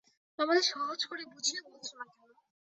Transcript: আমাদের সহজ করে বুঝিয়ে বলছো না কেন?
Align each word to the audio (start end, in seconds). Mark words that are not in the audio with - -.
আমাদের 0.39 0.63
সহজ 0.71 0.99
করে 1.05 1.23
বুঝিয়ে 1.25 1.61
বলছো 1.67 1.93
না 1.99 2.05
কেন? 2.07 2.29